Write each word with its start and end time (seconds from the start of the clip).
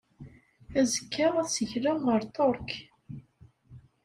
Azekka, 0.79 1.27
ad 1.41 1.47
ssikleɣ 1.49 1.97
ɣer 2.07 2.21
Ṭṭerk. 2.29 2.71